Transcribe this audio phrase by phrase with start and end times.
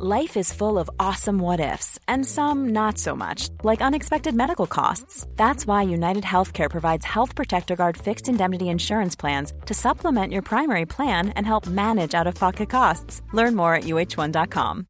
[0.00, 4.68] Life is full of awesome what ifs, and some not so much, like unexpected medical
[4.68, 5.26] costs.
[5.34, 10.42] That's why United Healthcare provides Health Protector Guard fixed indemnity insurance plans to supplement your
[10.42, 13.22] primary plan and help manage out of pocket costs.
[13.32, 14.84] Learn more at uh1.com.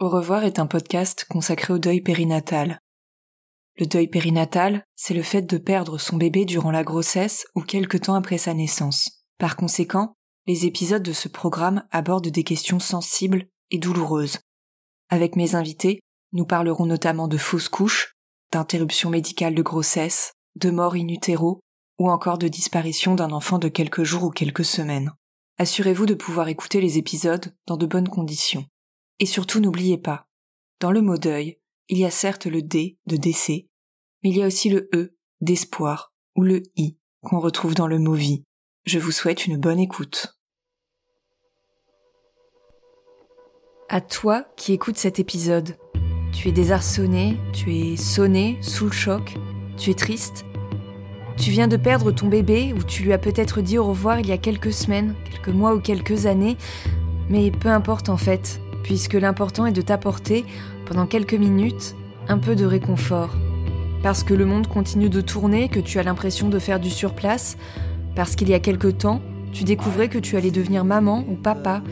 [0.00, 2.78] Au revoir est un podcast consacré au deuil périnatal.
[3.76, 7.98] Le deuil périnatal, c'est le fait de perdre son bébé durant la grossesse ou quelque
[7.98, 9.26] temps après sa naissance.
[9.38, 10.14] Par conséquent,
[10.46, 14.38] les épisodes de ce programme abordent des questions sensibles et douloureuses.
[15.08, 16.00] Avec mes invités,
[16.32, 18.14] nous parlerons notamment de fausses couches,
[18.52, 21.60] d'interruption médicale de grossesse, de mort in utero
[21.98, 25.12] ou encore de disparition d'un enfant de quelques jours ou quelques semaines.
[25.58, 28.66] Assurez-vous de pouvoir écouter les épisodes dans de bonnes conditions.
[29.20, 30.26] Et surtout n'oubliez pas,
[30.80, 33.68] dans le mot deuil, il y a certes le D de décès,
[34.22, 37.98] mais il y a aussi le E d'espoir ou le I qu'on retrouve dans le
[37.98, 38.42] mot vie.
[38.84, 40.36] Je vous souhaite une bonne écoute.
[43.88, 45.76] À toi qui écoutes cet épisode,
[46.34, 49.36] tu es désarçonné, tu es sonné, sous le choc,
[49.78, 50.44] tu es triste.
[51.38, 54.26] Tu viens de perdre ton bébé ou tu lui as peut-être dit au revoir il
[54.26, 56.58] y a quelques semaines, quelques mois ou quelques années,
[57.30, 60.44] mais peu importe en fait, puisque l'important est de t'apporter,
[60.84, 61.96] pendant quelques minutes,
[62.28, 63.34] un peu de réconfort.
[64.02, 67.56] Parce que le monde continue de tourner, que tu as l'impression de faire du surplace,
[68.14, 69.20] parce qu'il y a quelque temps,
[69.52, 71.82] tu découvrais que tu allais devenir maman ou papa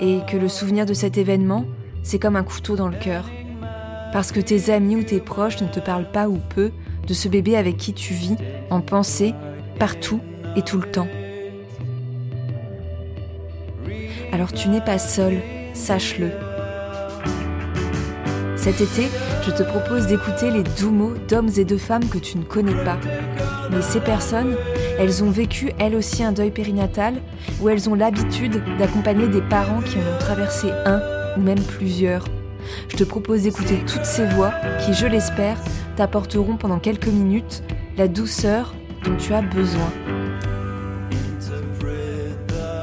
[0.00, 1.64] et que le souvenir de cet événement,
[2.02, 3.30] c'est comme un couteau dans le cœur.
[4.12, 6.72] Parce que tes amis ou tes proches ne te parlent pas ou peu
[7.06, 8.36] de ce bébé avec qui tu vis,
[8.70, 9.34] en pensée,
[9.78, 10.20] partout
[10.56, 11.08] et tout le temps.
[14.32, 15.40] Alors tu n'es pas seul,
[15.74, 16.51] sache-le.
[18.62, 19.08] Cet été,
[19.44, 22.84] je te propose d'écouter les doux mots d'hommes et de femmes que tu ne connais
[22.84, 22.96] pas.
[23.72, 24.54] Mais ces personnes,
[25.00, 27.14] elles ont vécu elles aussi un deuil périnatal
[27.60, 31.00] ou elles ont l'habitude d'accompagner des parents qui en ont traversé un
[31.36, 32.24] ou même plusieurs.
[32.86, 34.52] Je te propose d'écouter toutes ces voix
[34.86, 35.58] qui, je l'espère,
[35.96, 37.64] t'apporteront pendant quelques minutes
[37.96, 39.90] la douceur dont tu as besoin.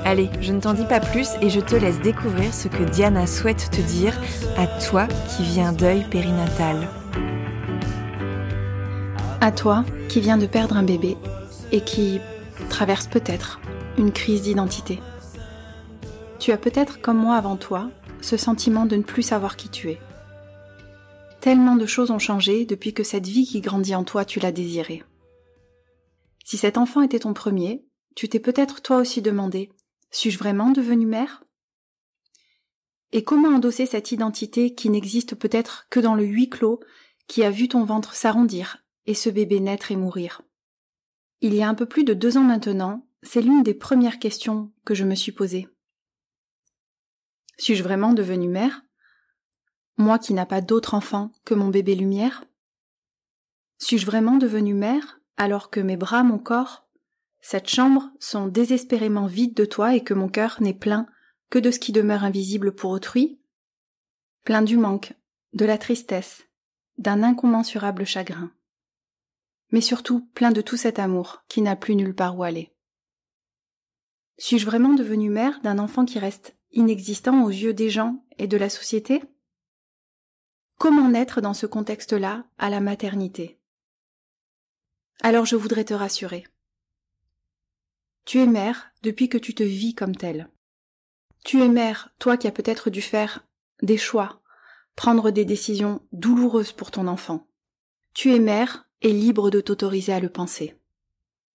[0.09, 3.27] Allez, je ne t'en dis pas plus et je te laisse découvrir ce que Diana
[3.27, 4.19] souhaite te dire
[4.57, 6.87] à toi qui un deuil périnatal.
[9.39, 11.15] À toi qui viens de perdre un bébé
[11.71, 12.21] et qui
[12.71, 13.61] traverse peut-être
[13.99, 14.99] une crise d'identité.
[16.39, 19.91] Tu as peut-être, comme moi avant toi, ce sentiment de ne plus savoir qui tu
[19.91, 19.99] es.
[21.39, 24.51] Tellement de choses ont changé depuis que cette vie qui grandit en toi, tu l'as
[24.51, 25.03] désirée.
[26.43, 29.69] Si cet enfant était ton premier, tu t'es peut-être toi aussi demandé
[30.11, 31.43] suis-je vraiment devenue mère?
[33.11, 36.79] Et comment endosser cette identité qui n'existe peut-être que dans le huis clos
[37.27, 40.41] qui a vu ton ventre s'arrondir et ce bébé naître et mourir?
[41.41, 44.71] Il y a un peu plus de deux ans maintenant, c'est l'une des premières questions
[44.85, 45.67] que je me suis posée.
[47.57, 48.83] Suis-je vraiment devenue mère?
[49.97, 52.45] Moi qui n'a pas d'autre enfant que mon bébé lumière?
[53.79, 56.88] Suis-je vraiment devenue mère alors que mes bras, mon corps,
[57.51, 61.07] cette chambre sont désespérément vides de toi et que mon cœur n'est plein
[61.49, 63.41] que de ce qui demeure invisible pour autrui,
[64.43, 65.15] plein du manque,
[65.53, 66.43] de la tristesse,
[66.99, 68.51] d'un incommensurable chagrin,
[69.71, 72.71] mais surtout plein de tout cet amour qui n'a plus nulle part où aller.
[74.38, 78.57] Suis-je vraiment devenue mère d'un enfant qui reste inexistant aux yeux des gens et de
[78.57, 79.23] la société?
[80.77, 83.59] Comment naître dans ce contexte-là à la maternité?
[85.23, 86.45] Alors je voudrais te rassurer.
[88.29, 90.51] Tu es mère depuis que tu te vis comme telle.
[91.44, 93.44] Tu es mère, toi qui as peut-être dû faire
[93.81, 94.44] des choix,
[94.95, 97.47] prendre des décisions douloureuses pour ton enfant.
[98.13, 100.79] Tu es mère et libre de t'autoriser à le penser.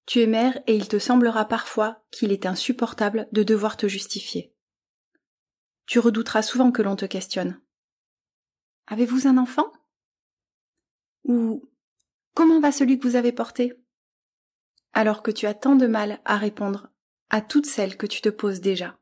[0.07, 4.53] Tu es mère et il te semblera parfois qu'il est insupportable de devoir te justifier.
[5.87, 7.61] Tu redouteras souvent que l'on te questionne.
[8.89, 9.71] Avez-vous un enfant?
[11.23, 11.71] Ou
[12.35, 13.79] comment va celui que vous avez porté?
[14.95, 16.89] Alors que tu as tant de mal à répondre
[17.31, 18.97] à toutes celles que tu te poses déjà.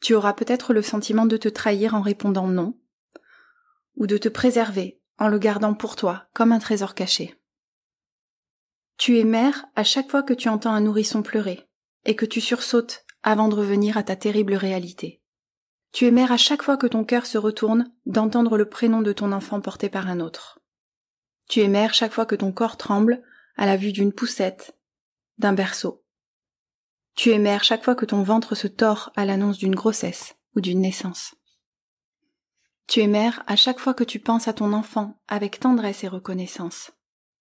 [0.00, 2.78] Tu auras peut-être le sentiment de te trahir en répondant non,
[3.96, 7.34] ou de te préserver en le gardant pour toi comme un trésor caché.
[8.96, 11.68] Tu es mère à chaque fois que tu entends un nourrisson pleurer,
[12.04, 15.20] et que tu sursautes avant de revenir à ta terrible réalité.
[15.92, 19.12] Tu es mère à chaque fois que ton cœur se retourne d'entendre le prénom de
[19.12, 20.60] ton enfant porté par un autre.
[21.48, 23.22] Tu es mère chaque fois que ton corps tremble
[23.58, 24.74] à la vue d'une poussette,
[25.36, 26.02] d'un berceau.
[27.14, 30.60] Tu es mère chaque fois que ton ventre se tord à l'annonce d'une grossesse ou
[30.60, 31.34] d'une naissance.
[32.86, 36.08] Tu es mère à chaque fois que tu penses à ton enfant avec tendresse et
[36.08, 36.92] reconnaissance.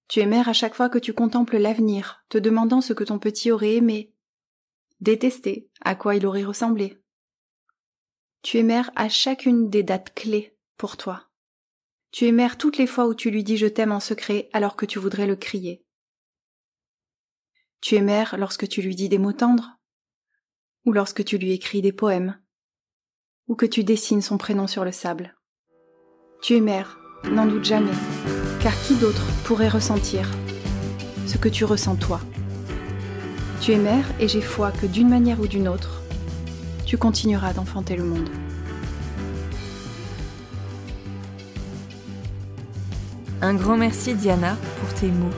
[0.10, 3.20] Tu es mère à chaque fois que tu contemples l'avenir, te demandant ce que ton
[3.20, 4.14] petit aurait aimé,
[5.00, 7.02] détesté, à quoi il aurait ressemblé.
[8.42, 11.30] Tu es mère à chacune des dates clés pour toi.
[12.12, 14.76] Tu es mère toutes les fois où tu lui dis je t'aime en secret alors
[14.76, 15.84] que tu voudrais le crier.
[17.80, 19.78] Tu es mère lorsque tu lui dis des mots tendres,
[20.86, 22.40] ou lorsque tu lui écris des poèmes,
[23.48, 25.36] ou que tu dessines son prénom sur le sable?
[26.42, 27.00] Tu es mère,
[27.32, 27.92] n'en doute jamais,
[28.62, 30.30] car qui d'autre pourrait ressentir
[31.28, 32.20] ce que tu ressens toi?
[33.62, 36.02] Tu es mère et j'ai foi que d'une manière ou d'une autre,
[36.86, 38.30] tu continueras d'enfanter le monde.
[43.42, 45.30] Un grand merci Diana pour tes mots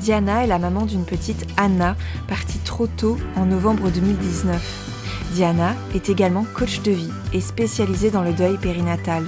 [0.00, 1.96] Diana est la maman d'une petite Anna,
[2.28, 4.94] partie trop tôt en novembre 2019.
[5.32, 9.24] Diana est également coach de vie et spécialisée dans le deuil périnatal.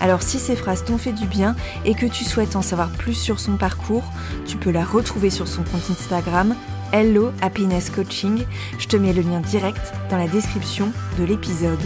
[0.00, 3.14] Alors si ces phrases t'ont fait du bien et que tu souhaites en savoir plus
[3.14, 4.04] sur son parcours,
[4.46, 6.54] tu peux la retrouver sur son compte Instagram
[6.92, 8.44] Hello Happiness Coaching.
[8.78, 11.78] Je te mets le lien direct dans la description de l'épisode.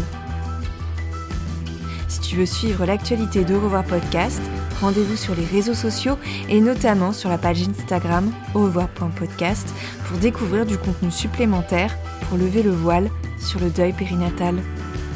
[2.09, 4.41] Si tu veux suivre l'actualité de Revoir Podcast,
[4.81, 6.17] rendez-vous sur les réseaux sociaux
[6.49, 9.69] et notamment sur la page Instagram au revoir.podcast
[10.07, 11.97] pour découvrir du contenu supplémentaire
[12.29, 14.57] pour lever le voile sur le deuil périnatal.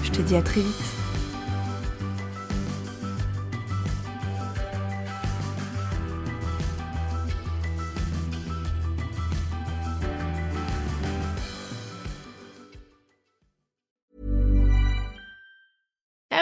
[0.02, 0.97] Je te dis à très vite.